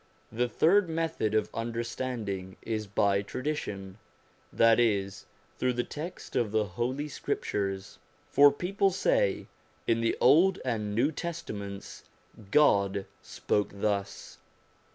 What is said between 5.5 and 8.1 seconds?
through the text of the Holy Scriptures;